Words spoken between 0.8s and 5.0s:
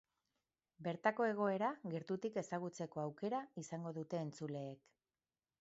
Bertako egoera gertutik ezagutzeko aukera izango dute entzuleek.